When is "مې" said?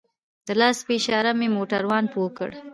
1.39-1.47